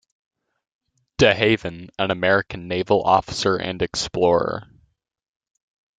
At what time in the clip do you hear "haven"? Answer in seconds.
1.31-1.91